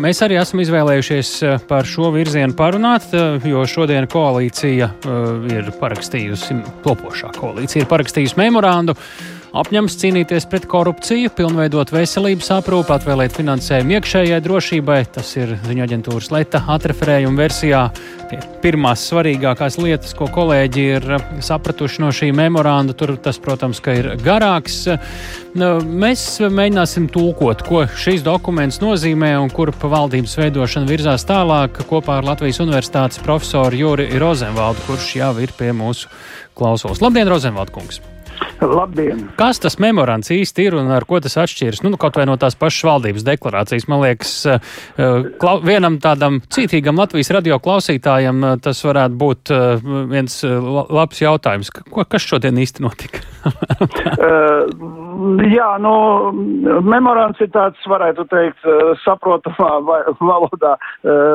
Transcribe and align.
Mēs 0.00 0.22
arī 0.24 0.38
esam 0.40 0.62
izvēlējušies 0.62 1.30
eh, 1.44 1.58
par 1.68 1.84
šo 1.88 2.08
virzienu 2.14 2.56
parunāt, 2.56 3.10
eh, 3.12 3.44
jo 3.50 3.64
šodien 3.68 4.06
koalīcija 4.08 4.88
uh, 4.88 5.44
ir 5.52 5.68
parakstījusi, 5.76 6.56
topošā 6.84 7.32
koalīcija 7.36 7.84
ir 7.84 7.90
parakstījusi 7.90 8.38
memorandu 8.40 8.96
apņems 9.52 9.96
cīnīties 10.00 10.46
pret 10.50 10.66
korupciju, 10.70 11.30
pilnveidot 11.36 11.92
veselības 11.92 12.48
aprūpi, 12.56 12.94
atvēlēt 12.96 13.36
finansējumu 13.36 13.98
iekšējai 13.98 14.40
drošībai. 14.44 14.98
Tas 15.12 15.34
ir 15.36 15.56
ziņu 15.66 15.84
aģentūras 15.86 16.30
Leta 16.32 16.62
atreferējuma 16.72 17.42
versijā. 17.42 17.82
Pirmās 18.62 19.02
svarīgākās 19.10 19.76
lietas, 19.76 20.14
ko 20.16 20.24
kolēģi 20.32 20.84
ir 20.94 21.08
sapratuši 21.44 22.00
no 22.00 22.08
šī 22.16 22.30
memoranda, 22.36 22.96
tur 22.96 23.12
tas, 23.20 23.36
protams, 23.42 23.82
ir 23.92 24.08
garāks. 24.24 24.86
Nu, 25.58 25.74
mēs 25.84 26.24
mēģināsim 26.40 27.10
tulkot, 27.12 27.66
ko 27.66 27.84
šīs 27.92 28.24
dokuments 28.24 28.80
nozīmē 28.80 29.34
un 29.42 29.52
kur 29.52 29.74
pa 29.76 29.90
valdības 29.92 30.38
veidošana 30.40 30.88
virzās 30.88 31.28
tālāk 31.28 31.82
kopā 31.90 32.22
ar 32.22 32.30
Latvijas 32.30 32.62
Universitātes 32.64 33.20
profesoru 33.20 33.82
Juri 33.82 34.08
Rozenvaldu, 34.22 34.88
kurš 34.88 35.12
jau 35.20 35.34
ir 35.44 35.52
pie 35.58 35.74
mūsu 35.76 36.08
klausos. 36.56 37.04
Labdien, 37.04 37.28
Rozenvaldu 37.28 37.76
kungs! 37.76 38.00
Labdien! 38.62 39.24
Kas 39.38 39.60
tas 39.62 39.76
memorands 39.82 40.30
īsti 40.32 40.66
ir 40.68 40.76
un 40.78 40.90
ar 40.94 41.06
ko 41.08 41.18
tas 41.22 41.36
atšķiras? 41.42 41.82
Nu, 41.84 41.96
kaut 42.00 42.16
vai 42.18 42.26
no 42.28 42.36
tās 42.40 42.56
pašas 42.58 42.84
valdības 42.88 43.24
deklarācijas. 43.26 43.88
Man 43.90 44.02
liekas, 44.04 44.34
eh, 44.46 44.60
eh, 44.96 45.28
klau, 45.42 45.58
vienam 45.64 45.98
tādam 46.02 46.40
cītīgam 46.52 46.98
Latvijas 47.00 47.32
radio 47.34 47.58
klausītājam 47.62 48.44
eh, 48.44 48.56
tas 48.62 48.82
varētu 48.86 49.18
būt 49.18 49.52
viens 50.12 50.38
labs 50.44 51.22
jautājums. 51.22 51.72
Ko, 51.72 52.04
kas 52.08 52.26
šodien 52.26 52.58
īsti 52.62 52.84
notika? 52.84 53.22
uh, 53.42 54.68
jā, 55.56 55.70
nu, 55.82 55.94
memorands 56.86 57.40
ir 57.42 57.50
tāds, 57.54 57.80
varētu 57.90 58.26
teikt, 58.30 58.62
saprotamā 59.02 59.98
valodā 60.20 60.76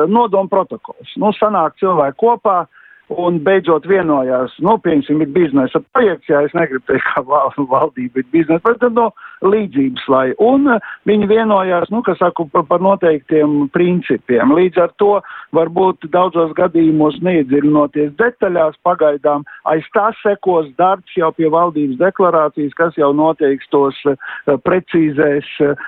nodomu 0.08 0.50
protokols. 0.52 1.12
Nu, 1.20 1.32
sanāk 1.36 1.76
cilvēki 1.82 2.18
kopā 2.20 2.62
un 3.08 3.38
beidzot 3.44 3.86
vienojās, 3.88 4.54
nu, 4.64 4.76
piemēram, 4.84 5.22
ir 5.24 5.32
biznesa 5.32 5.80
projekts, 5.96 6.28
jā, 6.28 6.42
es 6.44 6.54
negribu 6.56 6.84
teikt, 6.90 7.06
ka 7.14 7.24
valdība 7.24 8.22
ir 8.22 8.28
biznesa, 8.34 8.62
bet, 8.66 8.84
nu, 8.92 9.08
līdzības, 9.44 10.06
lai, 10.10 10.26
un 10.42 10.68
eh, 10.74 10.86
viņi 11.08 11.28
vienojās, 11.30 11.90
nu, 11.94 12.02
kas 12.06 12.18
saku, 12.20 12.48
par, 12.52 12.66
par 12.68 12.82
noteiktiem 12.84 13.68
principiem. 13.74 14.52
Līdz 14.56 14.82
ar 14.82 14.94
to 15.00 15.10
varbūt 15.56 16.08
daudzos 16.12 16.52
gadījumos 16.58 17.20
neiedziļinoties 17.24 18.14
detaļās, 18.18 18.78
pagaidām 18.86 19.46
aiz 19.70 19.86
tā 19.94 20.10
sekos 20.22 20.68
darbs 20.80 21.14
jau 21.16 21.30
pie 21.36 21.48
valdības 21.52 22.00
deklarācijas, 22.00 22.74
kas 22.78 22.98
jau 22.98 23.12
noteiks 23.16 23.70
tos 23.72 23.96
uh, 24.10 24.18
precīzēs 24.66 25.48
uh, 25.64 25.78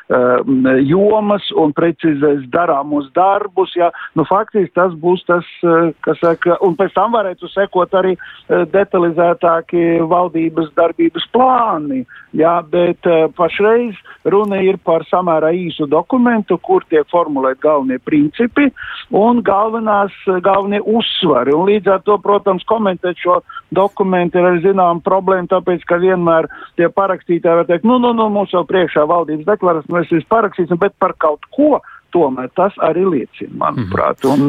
jomas 0.86 1.50
un 1.58 1.74
precīzēs 1.76 2.46
darāmus 2.54 3.10
darbus, 3.16 3.74
jā, 3.78 3.91
nu, 4.18 4.26
faktiski 4.28 4.72
tas 4.78 4.94
būs 5.02 5.26
tas, 5.28 5.46
uh, 5.66 5.91
kas 6.06 6.20
saka, 6.22 6.56
un 6.64 6.78
pēc 6.78 6.94
tam 6.96 7.09
tam 7.11 7.19
varētu 7.19 7.48
sekot 7.50 7.92
arī 7.94 8.14
uh, 8.16 8.64
detalizētāki 8.70 10.00
valdības 10.06 10.70
darbības 10.77 11.27
plāni. 11.34 12.05
Jā, 12.33 12.61
bet 12.62 13.06
uh, 13.06 13.27
pašreiz 13.34 13.94
runa 14.25 14.61
ir 14.62 14.78
par 14.84 15.03
samērā 15.11 15.50
īsu 15.53 15.88
dokumentu, 15.91 16.58
kur 16.58 16.84
tiek 16.88 17.06
formulēti 17.11 17.61
galvenie 17.64 17.98
principi 17.98 18.70
un 19.11 19.42
galvenās, 19.42 20.12
galvenie 20.42 20.81
uzsvari. 20.81 21.55
Un 21.55 21.66
līdz 21.66 21.91
ar 21.91 22.03
to, 22.06 22.19
protams, 22.22 22.64
komentēt 22.64 23.19
šo 23.19 23.41
dokumentu 23.75 24.38
ir 24.38 24.47
arī 24.47 24.62
zinām 24.69 25.03
problēma, 25.03 25.50
tāpēc, 25.50 25.83
ka 25.86 25.98
vienmēr 25.98 26.47
tie 26.78 26.88
parakstītāji 26.88 27.62
var 27.62 27.66
teikt, 27.66 27.88
nu, 27.88 27.98
nu, 27.98 28.12
nu, 28.14 28.28
mums 28.31 28.55
jau 28.55 28.62
priekšā 28.69 29.06
valdības 29.11 29.48
deklarācija, 29.48 29.97
mēs 29.97 30.12
visi 30.14 30.31
parakstīsim, 30.31 30.78
bet 30.78 30.94
par 31.03 31.16
kaut 31.19 31.47
ko 31.56 31.81
tomēr 32.14 32.50
tas 32.58 32.75
arī 32.86 33.05
liecina, 33.08 33.53
manuprāt. 33.62 34.25
Un, 34.28 34.44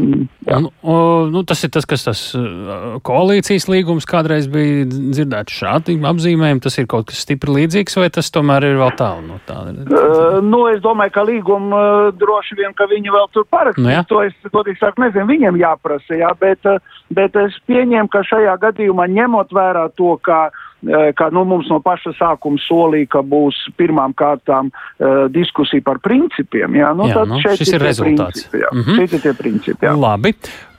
un, 0.45 0.67
un, 0.81 1.31
nu, 1.33 1.43
tas 1.47 1.63
ir 1.65 1.71
tas, 1.73 1.87
kas 1.89 2.05
tas 2.07 2.21
uh, 2.37 2.97
koalīcijas 3.05 3.67
līgums 3.71 4.07
kādreiz 4.09 4.49
bija 4.51 4.87
dzirdēts 4.89 5.59
šādi 5.61 5.97
apzīmējumi. 6.11 6.63
Tas 6.63 6.79
ir 6.81 6.89
kaut 6.91 7.09
kas 7.11 7.23
stipri 7.25 7.61
līdzīgs, 7.61 7.99
vai 8.01 8.09
tas 8.13 8.31
tomēr 8.33 8.69
ir 8.71 8.79
vēl 8.81 8.95
tālu 8.99 9.25
no 9.27 9.39
tāda? 9.47 9.85
Uh, 9.87 10.39
nu, 10.45 10.63
es 10.71 10.81
domāju, 10.83 11.15
ka 11.17 11.25
līgumu 11.27 11.77
uh, 11.77 12.09
droši 12.17 12.59
vien, 12.59 12.75
ka 12.77 12.89
viņi 12.91 13.13
vēl 13.13 13.29
tur 13.35 13.47
parakstīs. 13.51 13.85
Nu, 13.85 13.93
jā. 13.93 14.03
to 14.09 14.23
es, 14.25 14.35
godīgi 14.53 14.81
sakot, 14.81 15.03
nezinu, 15.05 15.29
viņiem 15.31 15.61
jāprasa, 15.61 16.17
jā, 16.19 16.33
bet, 16.41 16.65
uh, 16.69 16.99
bet 17.13 17.37
es 17.39 17.57
pieņēmu, 17.69 18.11
ka 18.11 18.25
šajā 18.27 18.57
gadījumā 18.65 19.09
ņemot 19.11 19.55
vērā 19.55 19.87
to, 19.97 20.17
ka 20.25 20.47
Eh, 20.51 20.70
ka 21.15 21.29
nu, 21.29 21.43
mums 21.45 21.69
no 21.69 21.79
paša 21.83 22.15
sākuma 22.17 22.61
solīja, 22.65 23.09
ka 23.17 23.21
būs 23.21 23.57
pirmām 23.77 24.15
kārtām 24.17 24.71
uh, 24.71 25.27
diskusija 25.33 25.83
par 25.85 26.01
principiem. 26.03 26.75
Jā, 26.75 26.93
nu, 26.97 27.09
jā, 27.11 27.25
nu, 27.29 27.41
šis 27.43 27.75
ir 27.75 27.85
rezultāts. 27.85 28.47
Principi, 28.47 28.63
jā. 28.63 28.71
Mm 28.73 28.81
-hmm. 28.81 28.95
Šeit 28.95 29.13
ir 29.13 29.21
tie 29.21 29.33
principi. 29.33 29.85
Jā. 29.85 29.93
Labi. 29.97 30.33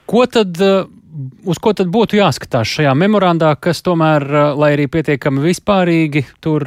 Ko 0.07 0.27
tad? 0.27 0.59
Uh, 0.61 0.91
uz 1.47 1.59
ko 1.63 1.73
tad 1.77 1.91
būtu 1.93 2.17
jāskatās 2.17 2.71
šajā 2.77 2.95
memorandā, 2.97 3.55
kas 3.61 3.83
tomēr, 3.85 4.25
lai 4.57 4.73
arī 4.77 4.89
pietiekami 4.93 5.45
vispārīgi, 5.45 6.25
tur 6.41 6.65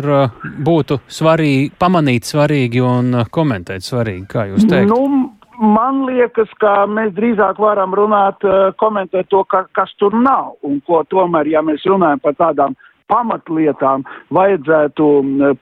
būtu 0.67 0.99
svarīgi, 1.07 1.71
pamanīt 1.79 2.29
svarīgi 2.29 2.83
un 2.85 3.23
komentēt 3.31 3.85
svarīgi, 3.85 4.27
kā 4.29 4.47
jūs 4.51 4.67
teikt? 4.69 4.91
Nu, 4.91 5.31
man 5.61 6.03
liekas, 6.09 6.51
ka 6.61 6.85
mēs 6.91 7.13
drīzāk 7.17 7.59
varam 7.61 7.95
runāt, 7.97 8.45
komentēt 8.81 9.31
to, 9.33 9.43
ka, 9.49 9.65
kas 9.75 9.93
tur 9.99 10.15
nav, 10.19 10.55
un 10.67 10.81
ko 10.85 11.03
tomēr, 11.09 11.49
ja 11.55 11.63
mēs 11.65 11.85
runājam 11.89 12.21
par 12.23 12.37
tādām 12.37 12.77
pamatlietām 13.11 14.05
vajadzētu 14.33 15.07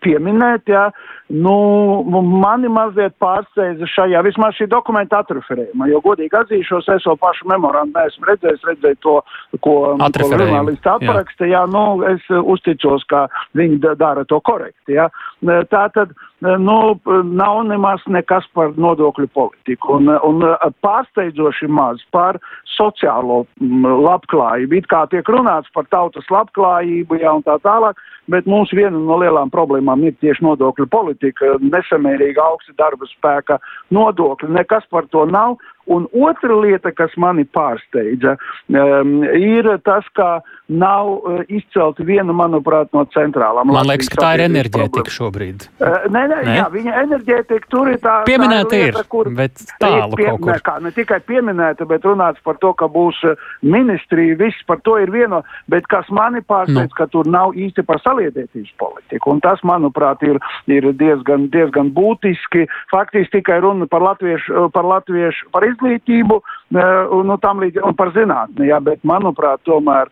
pieminēt, 0.03 0.69
jā, 0.71 0.87
nu, 1.33 2.21
mani 2.21 2.69
mazliet 2.71 3.15
pārsteidza 3.21 3.87
šajā, 3.89 4.21
vismaz 4.25 4.57
šī 4.57 4.67
dokumenta 4.71 5.23
atreferējuma, 5.23 5.87
jo 5.89 6.01
godīgi 6.05 6.37
atzīšos, 6.39 6.89
es 6.93 7.07
vēl 7.09 7.17
pašu 7.21 7.49
memorandu 7.49 7.97
neesmu 7.97 8.29
redzējis, 8.29 8.67
redzēju 8.69 8.99
to, 9.05 9.15
ko, 9.59 9.73
ko 9.97 10.29
žurnālisti 10.33 10.91
apraksta, 10.91 11.47
jā. 11.47 11.63
jā, 11.63 11.63
nu, 11.73 11.85
es 12.11 12.27
uzticos, 12.39 13.05
ka 13.09 13.25
viņi 13.57 13.81
dara 13.99 14.25
to 14.29 14.39
korekti, 14.45 14.97
jā. 14.99 15.09
Tā 15.43 15.83
tad, 15.95 16.13
nu, 16.41 16.77
nav 17.23 17.63
nemaz 17.69 18.03
nekas 18.11 18.45
par 18.53 18.73
nodokļu 18.77 19.29
politiku 19.33 19.97
un, 19.97 20.11
un 20.27 20.45
pārsteidzoši 20.85 21.69
maz 21.71 22.03
par 22.13 22.39
sociālo 22.77 23.43
labklājību. 23.59 24.81
It 24.81 24.89
kā 24.91 25.05
tiek 25.11 25.27
runāts 25.29 25.71
par 25.75 25.87
tautas 25.91 26.27
labklājību, 26.33 27.21
jā, 27.21 27.33
un 27.37 27.45
tā 27.45 27.57
tālāk, 27.63 27.99
bet 28.31 28.47
mums 28.49 28.71
viena 28.75 28.95
no 28.97 29.17
lielām 29.21 29.51
problēmām 29.53 30.03
ir 30.07 30.15
tieši 30.21 30.45
nodokļu 30.45 30.87
politika, 30.91 31.22
nesamērīga 31.63 32.43
augsta 32.43 32.73
darba 32.77 33.07
spēka. 33.09 33.59
Nodokļi, 33.95 34.51
nekas 34.57 34.87
par 34.89 35.07
to 35.11 35.25
nav, 35.29 35.57
Un 35.91 36.05
otra 36.15 36.55
lieta, 36.55 36.93
kas 36.95 37.11
mani 37.19 37.43
pārsteidza, 37.43 38.37
um, 38.71 39.17
ir 39.35 39.67
tas, 39.83 40.05
ka 40.15 40.37
nav 40.71 41.09
uh, 41.11 41.41
izcelta 41.51 42.05
viena, 42.07 42.31
manuprāt, 42.31 42.87
no 42.95 43.03
centrālām. 43.11 43.67
Man 43.67 43.89
liekas, 43.89 44.07
ka 44.13 44.21
tā 44.21 44.29
ir 44.37 44.45
enerģētika 44.45 45.11
šobrīd. 45.11 45.65
Uh, 45.83 46.05
nē, 46.07 46.21
nē, 46.31 46.37
nē, 46.47 46.53
jā, 46.61 46.67
viņa 46.71 46.93
enerģētika 47.01 47.71
tur 47.73 47.91
ir 47.91 47.99
tā. 48.03 48.15
Pieminēta 48.29 48.71
tā 48.71 48.79
ir, 48.79 48.93
lieta, 48.93 49.03
kur, 49.11 49.31
bet 49.35 49.65
tālu 49.83 50.15
pie, 50.15 50.29
kaut 50.29 50.39
kur. 50.45 50.53
Ne, 50.53 50.57
kā, 50.69 50.77
ne 50.87 50.93
tikai 50.95 51.19
pieminēta, 51.27 51.87
bet 51.89 52.07
runāts 52.07 52.39
par 52.47 52.61
to, 52.63 52.71
ka 52.79 52.87
būs 52.93 53.19
uh, 53.27 53.51
ministrija, 53.75 54.39
viss 54.39 54.63
par 54.69 54.79
to 54.87 54.95
ir 55.03 55.11
vieno, 55.11 55.43
bet 55.71 55.91
kas 55.91 56.07
mani 56.15 56.39
pārsteidz, 56.47 56.93
nu. 56.93 56.95
ka 56.95 57.09
tur 57.11 57.27
nav 57.27 57.57
īsti 57.59 57.83
par 57.87 57.99
saliedētības 58.05 58.71
politiku. 58.79 59.35
Un 59.35 59.43
tas, 59.43 59.59
manuprāt, 59.67 60.23
ir, 60.23 60.39
ir 60.71 60.89
diezgan, 60.95 61.49
diezgan 61.51 61.91
būtiski. 61.91 62.69
Faktiski 62.93 63.39
tikai 63.39 63.59
runa 63.63 63.87
par 63.91 64.03
latviešu, 64.05 64.69
par 64.71 64.87
latviešu, 64.87 65.51
par 65.51 65.67
izglītību 65.73 66.39
eh, 66.39 66.83
un, 67.13 67.31
nu, 67.31 67.39
līdz, 67.65 67.81
un 67.83 67.97
par 67.97 68.13
zinātni, 68.15 68.69
jā, 68.71 68.79
bet 68.83 69.03
manuprāt, 69.07 69.63
tomēr 69.67 70.11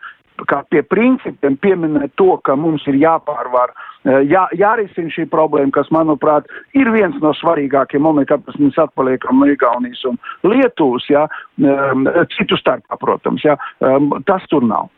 kā 0.49 0.61
pie 0.73 0.81
principiem 0.87 1.57
pieminēt 1.61 2.15
to, 2.17 2.33
ka 2.45 2.55
mums 2.57 2.85
ir 2.89 2.97
jāpārvar, 3.01 3.73
eh, 4.05 4.21
jā, 4.29 4.45
jārisina 4.57 5.13
šī 5.13 5.27
problēma, 5.29 5.73
kas, 5.75 5.91
manuprāt, 5.93 6.49
ir 6.77 6.89
viens 6.93 7.17
no 7.21 7.33
svarīgākiem 7.37 8.01
momentiem, 8.01 8.41
kāpēc 8.41 8.61
mēs 8.61 8.79
atpaliekam 8.81 9.41
no 9.41 9.49
Igaunijas 9.51 10.01
un 10.09 10.17
Lietuvas, 10.43 11.05
jā, 11.09 11.27
ehm, 11.61 12.07
citu 12.37 12.57
starpā, 12.57 12.97
protams, 12.99 13.45
jā, 13.45 13.57
ehm, 13.81 14.11
tas 14.25 14.45
tur 14.49 14.65
nav. 14.65 14.89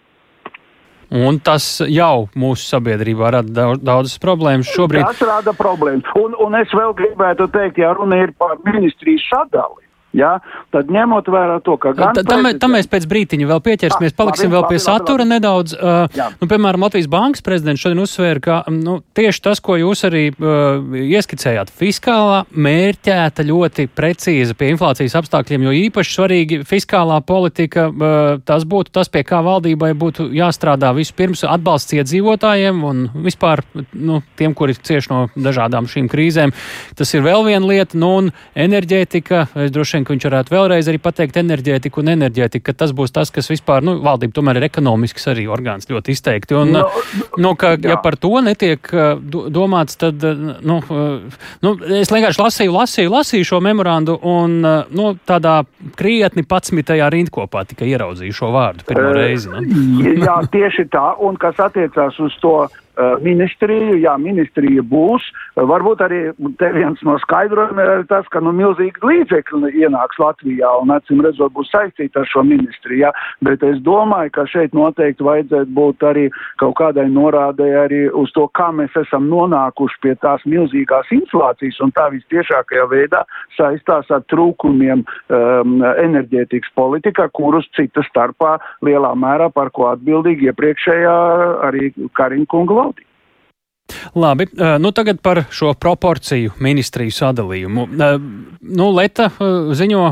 Un 1.13 1.37
tas 1.45 1.65
jau 1.93 2.27
mūsu 2.33 2.65
sabiedrībā 2.71 3.29
rada 3.35 3.51
daudz, 3.53 3.83
daudzas 3.85 4.17
problēmas 4.17 4.71
šobrīd. 4.73 5.05
Tas 5.05 5.21
rada 5.21 5.53
problēmas. 5.53 6.07
Un, 6.17 6.33
un 6.41 6.55
es 6.57 6.71
vēl 6.73 6.95
gribētu 6.97 7.51
teikt, 7.53 7.77
ja 7.83 7.91
runa 7.93 8.17
ir 8.23 8.33
par 8.39 8.55
ministrijas 8.65 9.21
sadali, 9.29 9.85
Ja? 10.13 10.37
Tad 10.73 10.91
ņemot 10.93 11.29
vērā 11.33 11.57
to, 11.65 11.75
ka 11.81 11.91
gan. 11.97 12.13
Tam, 12.13 12.25
prezidents... 12.25 12.61
tam 12.61 12.75
mēs 12.77 12.89
pēc 12.89 13.07
brītiņa 13.09 13.47
vēl 13.49 13.61
pieķersimies, 13.65 14.13
ah, 14.13 14.17
paliksim 14.19 14.49
labi, 14.49 14.55
vēl 14.55 14.65
pie 14.69 14.77
labi, 14.77 14.83
satura 14.85 15.25
labi, 15.25 15.31
nedaudz. 15.33 15.73
Uh, 15.73 16.29
nu, 16.41 16.49
piemēram, 16.51 16.85
Latvijas 16.85 17.09
Bankas 17.09 17.45
prezidents 17.45 17.81
šodien 17.81 18.03
uzsvēra, 18.03 18.43
ka 18.43 18.57
nu, 18.73 18.99
tieši 19.17 19.41
tas, 19.47 19.61
ko 19.63 19.77
jūs 19.81 20.05
arī 20.05 20.27
uh, 20.33 20.93
ieskicējāt, 21.01 21.73
fiskālā 21.81 22.43
mērķēta 22.53 23.45
ļoti 23.49 23.87
precīza 23.93 24.57
pie 24.57 24.69
inflācijas 24.75 25.17
apstākļiem, 25.17 25.65
jo 25.65 25.73
īpaši 25.87 26.17
svarīgi 26.19 26.61
fiskālā 26.69 27.17
politika, 27.25 27.87
uh, 27.89 28.37
tas 28.45 28.67
būtu 28.69 28.93
tas, 28.93 29.09
pie 29.09 29.25
kā 29.25 29.41
valdībai 29.45 29.95
būtu 29.97 30.29
jāstrādā 30.37 30.93
vispirms 30.93 31.41
atbalsts 31.49 31.97
iedzīvotājiem 31.97 32.85
un 32.85 33.03
vispār 33.25 33.65
nu, 33.73 34.21
tiem, 34.37 34.53
kuri 34.53 34.77
cieši 34.77 35.09
no 35.09 35.25
dažādām 35.33 35.89
šīm 35.89 36.09
krīzēm. 36.11 36.53
Tas 36.97 37.17
ir 37.17 37.25
vēl 37.25 37.45
viena 37.49 37.65
lieta, 37.65 37.97
nu, 37.97 38.13
un 38.21 38.31
enerģētika, 38.53 39.47
es 39.65 39.73
droši 39.73 39.99
vien 39.99 40.02
vien, 40.03 40.07
ka 40.07 40.13
viņš 40.13 40.27
varētu 40.27 40.53
vēlreiz 40.53 40.89
arī 40.89 40.99
pateikt 41.01 41.37
enerģētiku 41.39 42.01
un 42.01 42.11
enerģētiku, 42.13 42.65
ka 42.67 42.73
tas 42.73 42.91
būs 42.93 43.13
tas, 43.13 43.31
kas 43.31 43.49
vispār, 43.49 43.83
nu, 43.83 43.97
valdība 44.03 44.33
tomēr 44.35 44.59
ir 44.59 44.67
ekonomisks 44.67 45.27
arī 45.31 45.47
orgāns 45.47 45.89
ļoti 45.89 46.13
izteikti. 46.13 46.55
Un, 46.55 46.73
no, 46.75 46.89
nu, 47.37 47.53
ka, 47.55 47.75
jā. 47.77 47.93
ja 47.93 47.97
par 48.03 48.17
to 48.17 48.41
netiek 48.43 48.91
domāts, 49.53 49.97
tad, 49.97 50.23
nu, 50.63 50.79
nu 51.63 51.73
es 51.99 52.11
vienkārši 52.11 52.43
lasīju, 52.43 52.75
lasīju, 52.75 53.13
lasīju 53.13 53.49
šo 53.53 53.61
memorandu 53.63 54.19
un, 54.21 54.59
nu, 54.93 55.09
tādā 55.25 55.61
krietni 55.99 56.45
patsmitajā 56.47 57.09
rindkopā 57.13 57.65
tikai 57.69 57.91
ieraudzīju 57.93 58.37
šo 58.37 58.53
vārdu 58.53 58.87
pirmo 58.87 59.11
reizi. 59.15 59.51
Nu. 59.51 60.13
jā, 60.27 60.39
tieši 60.53 60.89
tā, 60.93 61.13
un 61.23 61.39
kas 61.41 61.59
attiecās 61.63 62.19
uz 62.23 62.35
to 62.43 62.57
Eh, 62.65 62.82
ministriju. 63.21 63.97
Jā, 64.01 64.17
ministrija 64.21 64.83
būs. 64.85 65.25
Eh, 65.57 65.61
varbūt 65.69 66.01
arī 66.05 66.19
viens 66.73 67.01
no 67.05 67.17
skaidrojumiem 67.21 67.91
ir 67.99 68.05
tas, 68.09 68.27
ka 68.33 68.41
nu, 68.43 68.53
milzīgi 68.55 69.01
līdzekļi 69.03 69.73
ienāks 69.83 70.19
Latvijā 70.21 70.69
un, 70.81 70.93
acīm 70.93 71.23
redzot, 71.25 71.53
būs 71.53 71.71
saistīti 71.73 72.19
ar 72.19 72.27
šo 72.29 72.43
ministriju. 72.47 73.03
Jā. 73.05 73.11
Bet 73.45 73.63
es 73.65 73.79
domāju, 73.85 74.31
ka 74.37 74.45
šeit 74.49 74.73
noteikti 74.77 75.25
vajadzētu 75.25 75.73
būt 75.73 76.05
arī 76.09 76.27
kaut 76.61 76.77
kādai 76.79 77.07
norādē 77.09 77.69
arī 77.83 78.01
uz 78.09 78.31
to, 78.37 78.47
kā 78.57 78.69
mēs 78.75 78.93
esam 78.99 79.27
nonākuši 79.31 80.01
pie 80.03 80.15
tās 80.21 80.43
milzīgās 80.49 81.09
inflācijas 81.13 81.81
un 81.83 81.93
tā 81.97 82.09
vistiešākajā 82.13 82.87
veidā 82.91 83.23
saistās 83.57 84.09
ar 84.13 84.23
trūkumiem 84.31 85.03
um, 85.03 85.75
enerģētikas 85.81 86.73
politikā, 86.77 87.29
kurus 87.33 87.67
cita 87.77 88.03
starpā 88.09 88.55
lielā 88.85 89.13
mērā 89.17 89.49
par 89.53 89.71
ko 89.73 89.89
atbildīgi 89.93 90.49
iepriekšējā 90.51 91.17
arī 91.69 91.91
Kariņkunga 92.17 92.73
valdību. 92.73 92.82
Labi, 94.15 94.47
nu 94.79 94.91
tagad 94.95 95.19
par 95.23 95.43
šo 95.53 95.73
proporciju 95.73 96.53
ministriju 96.63 97.13
sadalījumu. 97.13 97.85
Nu, 98.63 98.89
Leta 98.95 99.29
ziņo, 99.75 100.03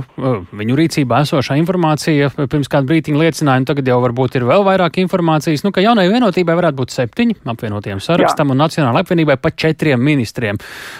viņu 0.57 0.77
rīcībā 0.79 1.21
esošā 1.25 1.57
informācija 1.61 2.31
pirms 2.41 2.71
kādu 2.71 2.91
brītiņu 2.91 3.21
liecināja, 3.21 3.63
un 3.63 3.67
tagad 3.69 3.87
jau 3.91 3.99
varbūt 4.03 4.39
ir 4.39 4.47
vēl 4.49 4.65
vairāk 4.67 4.99
informācijas, 5.03 5.65
nu, 5.65 5.73
ka 5.75 5.83
jaunai 5.83 6.07
vienotībai 6.11 6.57
varētu 6.59 6.79
būt 6.81 6.95
septiņi 6.95 7.37
apvienotiem 7.53 8.01
sarakstam 8.03 8.51
Jā. 8.51 8.55
un 8.55 8.63
Nacionāla 8.65 9.03
apvienībai 9.05 9.37
pat 9.41 9.57
četriem 9.61 10.01
ministriem. 10.03 10.59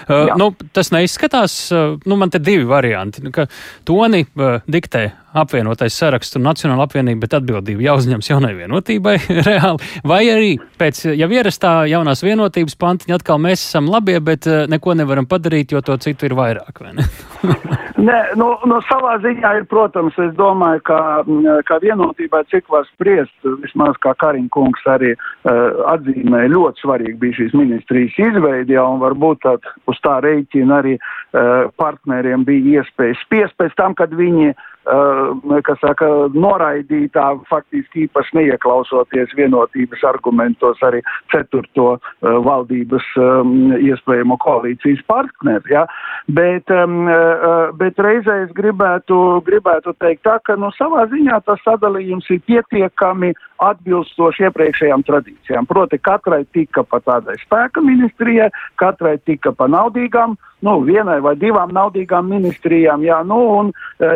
Jā. 0.10 0.38
Nu, 0.40 0.52
tas 0.74 0.94
neizskatās, 0.96 1.58
nu, 2.06 2.20
man 2.20 2.32
te 2.34 2.42
divi 2.44 2.68
varianti, 2.70 3.26
ka 3.34 3.48
Toni 3.88 4.26
diktē 4.72 5.08
apvienotais 5.34 5.96
saraksts 5.96 6.36
un 6.38 6.46
Nacionāla 6.46 6.86
apvienība, 6.88 7.26
bet 7.26 7.36
atbildība 7.40 7.86
jāuzņems 7.86 8.30
jaunai 8.32 8.52
vienotībai 8.58 9.16
reāli. 9.48 9.92
Vai 10.08 10.22
arī 10.32 10.52
pēc 10.80 11.06
jau 11.16 11.30
ierastā 11.32 11.74
jaunās 11.92 12.24
vienotības 12.26 12.78
pantiņa 12.82 13.20
atkal 13.20 13.40
mēs 13.42 13.64
esam 13.64 13.90
labie, 13.92 14.18
bet 14.24 14.48
eh, 14.50 14.66
neko 14.72 14.96
nevaram 15.00 15.28
padarīt, 15.30 15.76
jo 15.76 15.84
to 15.86 15.98
citu 16.04 16.28
ir 16.28 16.36
vairāk, 16.38 16.84
vai 16.84 16.96
ne? 17.00 17.08
Nē, 18.02 18.18
nu, 18.40 18.48
no 18.66 18.80
savā 18.88 19.18
ziņā 19.22 19.52
ir, 19.60 19.66
protams, 19.70 20.16
es 20.24 20.32
domāju, 20.38 20.82
ka, 20.88 20.98
mm, 21.22 21.62
ka 21.68 21.78
vienotībai 21.84 22.42
cik 22.50 22.72
var 22.74 22.88
spriest, 22.90 23.34
vismaz 23.62 24.00
kā 24.02 24.16
Kariņa 24.18 24.50
kungs 24.54 24.88
arī 24.90 25.12
uh, 25.14 25.84
atzīmē, 25.92 26.48
ļoti 26.50 26.82
svarīgi 26.82 27.20
bija 27.22 27.38
šīs 27.38 27.54
ministrijas 27.60 28.18
izveidi, 28.18 28.74
ja, 28.74 28.88
un 28.90 29.04
varbūt 29.04 29.44
tad 29.46 29.70
uz 29.92 30.02
tā 30.02 30.18
rēķina 30.26 30.80
arī 30.82 30.96
uh, 30.98 31.70
partneriem 31.78 32.48
bija 32.48 32.82
iespēja 32.82 33.20
spiest 33.22 33.58
pēc 33.62 33.78
tam, 33.78 33.94
kad 33.98 34.16
viņi 34.18 34.56
Uh, 34.56 34.71
kas 34.84 35.80
saka, 35.82 36.08
noraidītā, 36.34 37.26
faktiski 37.50 38.08
īpaši 38.08 38.38
neieklausoties 38.40 39.36
vienotības 39.38 40.04
argumentos 40.10 40.82
arī 40.84 41.02
ceturto 41.32 41.98
uh, 41.98 42.02
valdības 42.46 43.06
um, 43.22 43.74
iespējamo 43.78 44.38
koalīcijas 44.42 45.04
partneri. 45.08 45.76
Ja? 45.76 45.86
Bet, 46.28 46.70
um, 46.74 47.06
uh, 47.08 47.70
bet 47.78 48.00
reizē 48.02 48.42
es 48.48 48.52
gribētu, 48.58 49.42
gribētu 49.46 49.94
teikt 50.02 50.26
tā, 50.26 50.40
ka 50.44 50.58
nu, 50.58 50.72
savā 50.78 51.06
ziņā 51.12 51.42
tas 51.46 51.62
sadalījums 51.66 52.30
ir 52.34 52.42
pietiekami 52.50 53.34
atbilstoši 53.62 54.48
iepriekšējām 54.50 55.06
tradīcijām. 55.06 55.68
Proti, 55.70 56.02
katrai 56.02 56.44
tika 56.54 56.84
pa 56.84 57.02
tādai 57.06 57.38
spēka 57.44 57.84
ministrijai, 57.86 58.50
katrai 58.82 59.20
tika 59.26 59.54
pa 59.54 59.70
naudīgām 59.70 60.38
nu, 60.66 60.76
vienai 60.86 61.20
vai 61.26 61.34
divām 61.42 61.74
naudīgām 61.74 62.30
ministrijām, 62.30 63.02
jā, 63.06 63.22
nu, 63.26 63.40
un 63.58 63.72
e, 63.98 64.12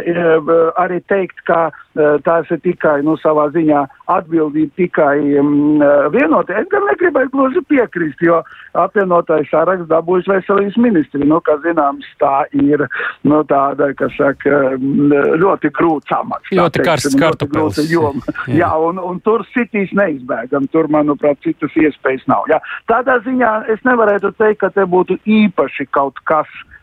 arī 0.82 1.00
teikt, 1.10 1.42
ka 1.48 1.60
e, 1.70 2.08
tās 2.26 2.50
ir 2.54 2.60
tikai, 2.64 3.00
nu, 3.06 3.16
savā 3.22 3.48
ziņā 3.54 3.82
atbildība 4.12 4.74
tikai 4.80 5.18
um, 5.42 5.82
vienotē. 6.14 6.60
Es 6.62 6.70
gan 6.72 6.86
negribēju 6.90 7.32
gluži 7.34 7.64
piekrist, 7.70 8.22
jo 8.26 8.42
apvienotais 8.78 9.50
saraksts 9.52 9.90
dabūjis 9.90 10.30
veselības 10.32 10.78
ministri, 10.82 11.24
nu, 11.26 11.40
kā 11.46 11.58
zināms, 11.66 12.08
tā 12.22 12.46
ir, 12.58 12.86
nu, 13.28 13.42
tāda, 13.50 13.92
kas 14.00 14.14
saka, 14.20 14.76
ļoti 15.42 15.72
grūts 15.76 16.16
amats. 16.18 16.54
Ļoti 16.56 16.86
karsts 16.86 17.18
kartupels. 17.20 17.82
Jā, 17.90 18.14
jā 18.60 18.72
un, 18.88 19.02
un 19.02 19.20
tur 19.26 19.46
sitīs 19.54 19.94
neizbēgam, 19.98 20.70
tur, 20.74 20.90
manuprāt, 20.92 21.42
citas 21.46 21.76
iespējas 21.80 22.26
nav. 22.32 22.48
Jā. 22.52 22.62
Tādā 22.92 23.20
ziņā 23.26 23.58
es 23.74 23.84
nevarētu 23.88 24.36
teikt, 24.40 24.62
ka 24.64 24.72
te 24.76 24.86
būtu 24.90 25.18
īpaši 25.26 25.90
kaut 25.96 26.20
kas 26.30 26.50
eh, 26.50 26.75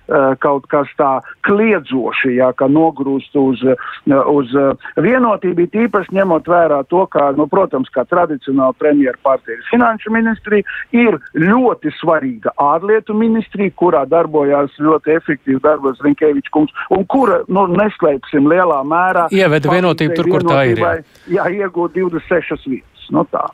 kaut 0.42 0.66
kas 0.70 0.90
tā 0.98 1.12
kliedzoši, 1.46 2.34
jā, 2.38 2.50
ka 2.58 2.68
nogrūst 2.70 3.36
uz, 3.38 3.62
eh, 3.64 4.14
uz 4.30 4.52
eh, 4.58 4.86
vienotību, 5.02 5.68
tīpaši 5.72 6.16
ņemot 6.18 6.48
vērā 6.50 6.82
to, 6.90 7.04
ka, 7.12 7.30
nu, 7.38 7.46
protams, 7.50 7.90
kā 7.94 8.04
tradicionāli 8.08 8.78
premjeru 8.78 9.18
partija 9.22 9.56
ir 9.56 9.64
finanšu 9.70 10.12
ministrija, 10.14 10.66
ir 10.92 11.18
ļoti 11.38 11.94
svarīga 12.00 12.54
ārlietu 12.60 13.16
ministrija, 13.16 13.74
kurā 13.76 14.04
darbojās 14.08 14.74
ļoti 14.82 15.16
efektīvi 15.16 15.62
darbos 15.64 16.00
Rinkēvičs 16.04 16.52
kungs, 16.54 16.74
un 16.90 17.06
kura, 17.10 17.42
nu, 17.48 17.66
neslēpsim 17.72 18.48
lielā 18.50 18.82
mērā. 18.86 19.28
Ieveda 19.32 19.76
vienotību 19.76 20.18
tur, 20.18 20.32
kur 20.36 20.48
tā 20.50 20.64
ir. 20.72 20.82
Jā, 20.82 20.96
jā 21.38 21.50
iegūt 21.62 21.98
26 21.98 22.68
vietas. 22.68 22.91
Nu, 23.12 23.24
tā. 23.28 23.44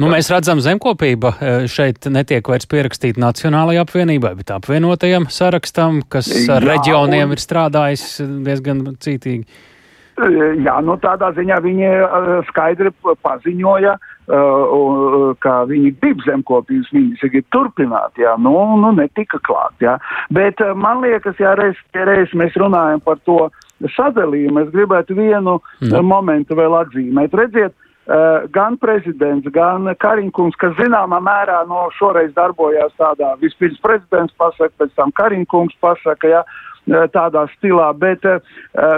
Nu, 0.00 0.08
mēs 0.10 0.26
redzam, 0.32 0.58
zemkopība 0.62 1.30
e, 1.38 1.52
šeit 1.70 2.08
netiek 2.10 2.48
vairs 2.50 2.66
pierakstīta 2.70 3.22
Nacionālajai 3.22 3.84
apvienībai, 3.84 4.32
bet 4.40 4.50
apvienotajam 4.50 5.28
sarakstam, 5.30 6.02
kas 6.10 6.30
ar 6.48 6.64
Jā, 6.64 6.72
reģioniem 6.72 7.30
un... 7.30 7.36
ir 7.36 7.42
strādājis 7.42 8.08
diezgan 8.46 8.82
cītīgi. 8.98 9.46
E, 10.18 10.48
jā, 10.66 10.74
nu 10.82 10.96
tādā 11.02 11.30
ziņā 11.36 11.60
viņi 11.62 11.86
e, 11.92 12.00
skaidri 12.50 12.90
paziņoja, 13.04 13.94
ka 15.44 15.54
viņi 15.68 15.90
grib 16.00 16.22
zemkopības, 16.24 16.86
viņi 16.96 17.28
grib 17.28 17.44
turpināt, 17.52 18.14
jā, 18.16 18.30
nu, 18.40 18.54
nu 18.80 18.94
netika 18.96 19.36
klāt, 19.44 19.74
jā. 19.84 19.98
Bet 20.32 20.62
man 20.80 21.04
liekas, 21.04 21.36
jā, 21.36 21.52
reiz, 21.60 21.76
reiz 21.92 22.32
mēs 22.32 22.56
runājam 22.56 23.04
par 23.04 23.20
to 23.28 23.50
sadalījumu, 23.98 24.64
es 24.64 24.72
gribētu 24.72 25.18
vienu 25.18 25.58
mm. 25.60 25.98
momentu 26.08 26.56
vēl 26.56 26.78
atzīmēt. 26.80 27.36
Redziet, 27.36 27.76
Uh, 27.76 27.92
gan 28.52 28.76
prezidents, 28.76 29.48
gan 29.52 29.88
Kariņkungs, 30.00 30.58
kas 30.60 30.76
zināmā 30.76 31.20
mērā 31.24 31.62
no 31.68 31.86
šoreiz 31.96 32.34
darbojās 32.36 32.92
tādā, 33.00 33.34
vispirms 33.40 33.80
prezidents 33.80 34.34
pasaka, 34.36 34.72
pēc 34.78 34.92
tam 34.98 35.12
Kariņkungs 35.16 35.78
pasaka, 35.80 36.28
ja, 36.28 36.42
eh, 36.84 37.06
tādā 37.08 37.46
stilā, 37.54 37.88
bet 37.96 38.24
uh, 38.28 38.40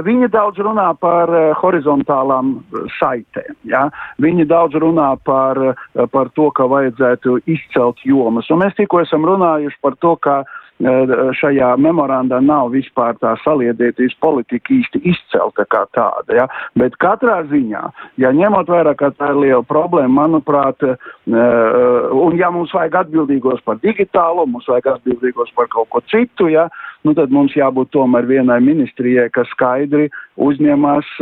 viņi 0.03 0.29
daudz 0.35 0.59
runā 0.59 0.89
par 0.99 1.31
uh, 1.31 1.55
horizontālām 1.61 2.57
saitēm. 2.99 3.55
Ja? 3.71 3.87
Viņi 4.19 4.49
daudz 4.51 4.75
runā 4.75 5.13
par, 5.23 5.61
uh, 5.63 6.07
par 6.11 6.33
to, 6.35 6.51
ka 6.51 6.67
vajadzētu 6.67 7.39
izcelt 7.47 8.03
jomas. 8.03 8.51
Un 8.51 8.65
mēs 8.65 8.75
tikko 8.75 9.05
esam 9.07 9.23
runājuši 9.29 9.83
par 9.87 9.95
to, 10.03 10.17
ka 10.17 10.41
uh, 10.43 10.63
šajā 10.80 11.71
memorandā 11.80 12.40
nav 12.45 12.71
vispār 12.75 13.16
tā 13.21 13.33
saliedētības 13.45 14.16
politika 14.21 14.75
īsti 14.75 15.00
izcelta 15.09 15.64
kā 15.64 15.87
tāda. 15.97 16.35
Ja? 16.37 16.47
Bet 16.76 16.99
katrā 17.00 17.42
ziņā, 17.49 17.83
ja 18.21 18.33
ņemot 18.33 18.68
vērā, 18.68 18.95
ka 18.95 19.11
tā 19.16 19.33
ir 19.33 19.40
liela 19.40 19.62
problēma, 19.64 20.26
manuprāt, 20.26 20.83
un 21.26 22.37
ja 22.37 22.50
mums 22.52 22.75
vajag 22.76 23.00
atbildīgos 23.06 23.64
par 23.64 23.80
digitālo, 23.80 24.47
mums 24.47 24.68
vajag 24.68 24.97
atbildīgos 24.97 25.54
par 25.56 25.71
kaut 25.73 25.88
ko 25.88 26.04
citu, 26.12 26.50
ja? 26.52 26.68
nu 27.06 27.14
tad 27.14 27.30
mums 27.30 27.54
jābūt 27.56 27.92
tomēr 27.95 28.26
vienai 28.28 28.59
ministrijai, 28.61 29.28
kas 29.33 29.49
skaidri 29.54 30.11
uzņemās, 30.42 31.12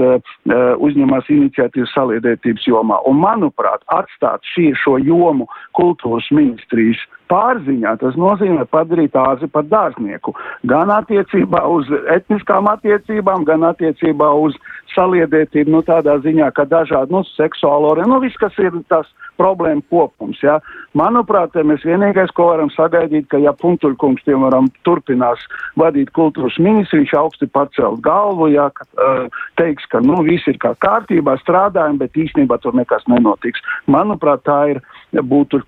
uzņemās 0.83 1.29
iniciatīvu 1.31 1.91
saliedētības 1.93 2.67
jomā. 2.67 3.03
Un, 3.07 3.21
manuprāt, 3.23 3.85
atstāt 3.93 4.43
šī, 4.55 4.73
šo 4.81 4.97
jomu 5.05 5.47
kultūras 5.77 6.31
ministrijas 6.35 7.03
pārziņā 7.35 7.97
tas 8.03 8.15
nozīmē 8.21 8.69
padarīt 8.71 9.19
āzi 9.19 9.51
par 9.51 9.67
dārznieku. 9.67 10.35
Gan 10.71 10.93
attiecībā 10.95 11.65
uz 11.71 11.91
etniskām 12.15 12.71
attiecībām, 12.71 13.47
gan 13.49 13.67
attiecībā 13.73 14.31
uz 14.47 14.57
saliedētību, 14.95 15.73
nu 15.75 15.83
tādā 15.83 16.17
ziņā, 16.23 16.53
ka 16.55 16.67
dažādi, 16.71 17.11
nu, 17.15 17.25
seksuālo, 17.35 17.95
nu, 18.07 18.21
viss, 18.23 18.39
kas 18.39 18.55
ir 18.63 18.77
tas 18.93 19.09
problēma 19.41 19.83
kopums, 19.91 20.39
jā. 20.45 20.61
Manuprāt, 20.95 21.57
mēs 21.67 21.83
vienīgais, 21.87 22.31
ko 22.37 22.53
varam 22.53 22.71
sagaidīt, 22.75 23.27
ka 23.33 23.41
ja 23.43 23.51
Puntuļkungs, 23.59 24.23
piemēram, 24.29 24.71
turpinās 24.87 25.43
vadīt 25.81 26.13
kultūras 26.15 26.61
ministru, 26.63 27.03
viņš 27.03 27.17
augsti 27.19 27.51
pacelt 27.51 27.99
galvu, 28.05 28.53
jā, 28.55 28.69
ka, 28.77 28.87
uh, 28.95 29.43
teiks, 29.59 29.89
ka, 29.91 30.03
nu, 30.05 30.23
viss 30.27 30.47
ir 30.51 30.61
kā 30.63 30.77
kārtībā, 30.85 31.35
strādājam, 31.43 31.99
bet 31.99 32.15
īstenībā 32.15 32.61
tur 32.63 32.79
nekas 32.79 33.07
nenotiks. 33.11 33.65
Manuprāt, 33.91 34.47
tā 34.47 34.61
ir, 34.77 34.85
būtu 35.15 35.65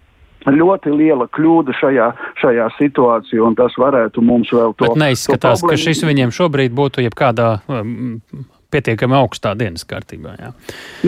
ļoti 0.55 0.93
liela 0.95 1.27
kļūda 1.35 1.75
šajā, 1.81 2.11
šajā 2.43 2.67
situācijā, 2.79 3.43
un 3.47 3.57
tas 3.59 3.75
varētu 3.81 4.23
mums 4.25 4.53
vēl 4.55 4.75
to. 4.77 4.91
Bet 4.91 5.01
neizskatās, 5.03 5.63
to 5.63 5.73
ka 5.73 5.79
šis 5.81 6.05
viņiem 6.07 6.35
šobrīd 6.35 6.75
būtu 6.77 7.05
jebkādā 7.07 7.57
um, 7.67 8.21
pietiekami 8.75 9.19
augstā 9.19 9.55
dienas 9.59 9.87
kārtībā. 9.89 10.37
Jā. 10.41 10.53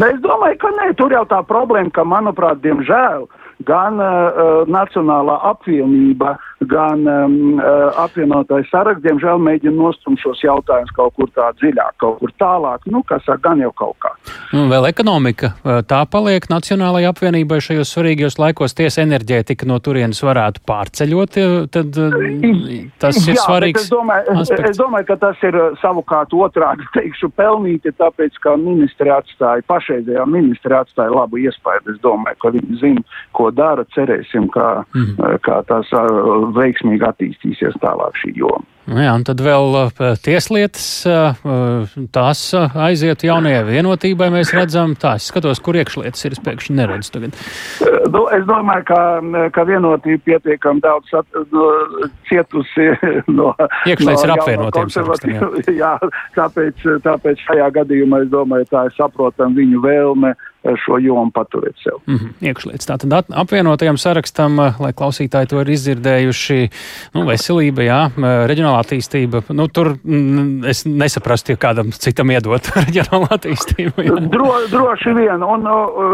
Es 0.09 0.23
domāju, 0.25 0.59
ka 0.63 0.73
nē, 0.79 0.93
tur 0.99 1.15
jau 1.15 1.25
tā 1.31 1.43
problēma, 1.47 1.93
ka, 1.95 2.07
manuprāt, 2.09 2.63
diemžēl 2.65 3.29
gan 3.67 3.99
uh, 3.99 4.63
Nacionālā 4.71 5.41
apvienība, 5.51 6.37
gan 6.67 7.07
um, 7.07 7.59
uh, 7.59 7.93
apvienotais 8.03 8.67
saraksts, 8.73 9.05
diemžēl 9.05 9.39
mēģina 9.43 9.77
nostumt 9.79 10.19
šos 10.23 10.41
jautājumus 10.43 10.91
kaut 10.97 11.15
kur 11.15 11.31
tā 11.37 11.51
dziļāk, 11.61 11.95
kaut 12.03 12.19
kur 12.19 12.33
tālāk, 12.41 12.87
nu, 12.91 13.05
kas 13.07 13.23
saka, 13.27 13.51
gan 13.51 13.63
jau 13.63 13.71
kaut 13.79 13.97
kā. 14.03 14.13
Un 14.57 14.67
vēl 14.73 14.89
ekonomika, 14.91 15.53
tā 15.87 16.01
paliek 16.11 16.49
Nacionālajai 16.51 17.11
apvienībai 17.13 17.61
šajos 17.63 17.93
svarīgajos 17.95 18.39
laikos, 18.41 18.75
tiesa 18.79 19.05
enerģētika 19.05 19.69
no 19.69 19.79
turienes 19.85 20.21
varētu 20.25 20.65
pārceļot, 20.69 21.39
tad 21.75 21.99
tas 22.99 23.21
ir 23.23 23.37
Jā, 23.37 23.45
svarīgs. 23.45 23.87
Es 23.87 23.93
domāju, 23.93 24.37
aspekts. 24.43 24.71
es 24.73 24.81
domāju, 24.81 25.09
ka 25.13 25.19
tas 25.23 25.47
ir 25.47 25.59
savukārt 25.83 26.35
otrādi, 26.35 26.87
teikšu, 26.97 27.31
pelnīti, 27.39 27.95
tāpēc, 28.01 28.41
ka 28.43 28.57
ministri 28.61 29.13
atstāja, 29.15 29.67
pašreizējā 29.71 30.27
ministri 30.27 30.75
atstāja 30.75 31.15
labu 31.15 31.41
iespēju. 31.45 31.87
Es 31.95 32.03
domāju, 32.05 32.41
ka 32.43 32.53
viņi 32.57 32.81
zina, 32.83 33.07
ko 33.37 33.51
dara, 33.55 33.87
cerēsim, 33.95 34.49
kā, 34.55 34.69
mm. 34.97 35.39
kā 35.45 35.61
tās 35.69 35.93
veiksmīgi 36.57 37.07
attīstīsies 37.09 37.79
tālāk 37.83 38.17
šī 38.23 38.35
joma. 38.39 38.65
Nu 38.89 39.03
jā, 39.03 39.11
un 39.13 39.25
tad 39.27 39.43
vēl 39.45 39.75
tieslietas, 40.25 40.87
tās 42.15 42.43
aiziet 42.57 43.25
jaunajai 43.27 43.67
vienotībai, 43.67 44.31
mēs 44.33 44.55
redzam, 44.57 44.95
tā 44.97 45.19
es 45.19 45.29
skatos, 45.29 45.61
kur 45.65 45.77
iekšlietas 45.77 46.25
ir, 46.25 46.37
es 46.37 46.43
pēkšņi 46.45 46.77
neredzu 46.79 47.13
tagad. 47.19 47.37
Nu, 48.09 48.25
es 48.33 48.47
domāju, 48.49 48.87
ka, 48.89 49.01
ka 49.53 49.67
vienotība 49.69 50.25
pietiekam 50.31 50.81
daudz 50.85 51.13
at, 51.21 51.41
no, 51.53 51.69
cietusi 52.31 52.89
no. 53.39 53.53
Iekšlietas 53.85 54.25
no 54.25 54.29
ir 54.31 54.35
apvienotiem 54.39 54.93
sarakstam, 54.95 55.59
jā. 55.83 55.95
tāpēc, 56.39 56.87
tāpēc 57.05 57.45
šajā 57.45 57.69
gadījumā 57.83 58.25
es 58.25 58.33
domāju, 58.33 58.71
tā 58.73 58.89
ir 58.89 58.97
saprotam 58.97 59.57
viņu 59.59 59.85
vēlme 59.85 60.33
šo 60.85 60.99
jomu 61.01 61.31
paturēt 61.35 61.77
sev. 61.83 62.01
Mm 62.07 62.17
-hmm. 62.17 62.49
Iekšlietas. 62.49 62.87
Tātad 62.87 63.25
apvienotajam 63.29 63.99
sarakstam, 63.99 64.61
eh, 64.61 64.75
lai 64.81 64.93
klausītāji 64.93 65.47
to 65.47 65.61
ir 65.61 65.67
izdzirdējuši, 65.71 66.71
nu, 67.15 67.25
veselība, 67.25 67.83
jā, 67.83 68.01
eh, 68.07 68.47
reģionālā 68.79 68.85
attīstība. 68.85 69.43
Nu, 69.55 69.69
tur 69.69 69.97
mm, 69.97 70.65
es 70.69 70.85
nesaprastu, 70.87 71.53
ja 71.53 71.59
kādam 71.59 71.91
citam 71.93 72.31
iedot 72.31 72.71
reģionālā 72.85 73.29
attīstību. 73.37 74.05
Jā. 74.05 74.17
Dro, 74.31 74.53
droši 74.71 75.15
vien, 75.17 75.43
un, 75.43 75.67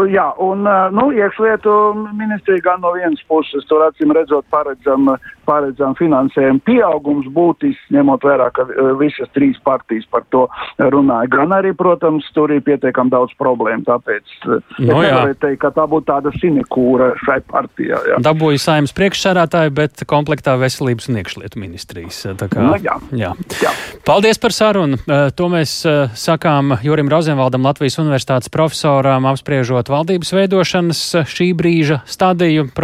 jā, 0.09 0.33
un, 0.39 0.65
nu, 0.91 1.11
iekšlietu 1.11 1.71
ministrija 2.13 2.61
gan 2.63 2.81
no 2.81 2.93
vienas 2.95 3.21
puses, 3.27 3.65
tur 3.69 3.85
acīm 3.85 4.13
redzot, 4.15 4.45
paredzam, 4.49 5.15
paredzam 5.45 5.95
finansējumu 5.99 6.63
pieaugums 6.65 7.29
būtisks, 7.35 7.89
ņemot 7.95 8.25
vērā, 8.25 8.49
ka 8.55 8.65
visas 8.99 9.29
trīs 9.35 9.57
partijas 9.65 10.05
par 10.11 10.25
to 10.33 10.45
runāja. 10.79 11.29
Gan 11.35 11.53
arī, 11.55 11.73
protams, 11.77 12.27
tur 12.35 12.53
ir 12.55 12.63
pietiekam 12.65 13.11
daudz 13.13 13.33
problēmu, 13.39 13.85
tāpēc 13.87 14.35
no, 14.45 14.59
es 14.59 14.89
nevaru 14.89 15.37
teikt, 15.41 15.61
ka 15.63 15.71
tā 15.75 15.85
būtu 15.89 16.09
tāda 16.09 16.33
sinekūra 16.35 17.11
šai 17.23 17.39
partijā. 17.49 18.01
Jā. 18.09 18.19
Dabūja 18.25 18.61
saimnes 18.65 18.95
priekšsērātāju, 18.97 19.73
bet 19.77 20.05
komplektā 20.09 20.57
veselības 20.61 21.09
un 21.11 21.21
iekšlietu 21.21 21.61
ministrijas. 21.61 22.23
Kā, 22.41 22.61
no, 22.61 22.75
jā. 22.81 22.97
Jā. 23.15 23.33
Jā. 23.63 23.73
Paldies 24.07 24.41
par 24.41 24.55
sarunu. 24.55 24.99
To 25.05 25.49
mēs 25.51 25.77
sakām 26.19 26.75
Jurim 26.85 27.09
Rozenvaldam, 27.11 27.65
Latvijas 27.65 27.99
universitātes 28.01 28.51
profesoram, 28.53 29.27
apspriežot 29.29 29.89
valdības 29.93 30.33
veidošanas 30.35 31.03
šī 31.29 31.51
brīža 31.57 32.01
stadiju. 32.09 32.69